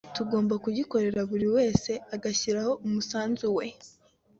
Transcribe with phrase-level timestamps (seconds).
[0.15, 3.65] tugomba kugikorera buri wese agashyiraho umusanzu we